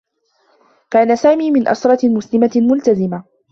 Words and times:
كان 0.91 1.15
سامي 1.15 1.51
من 1.51 1.67
أسرة 1.67 2.07
مسلمة 2.09 2.51
ملتزمة. 2.55 3.23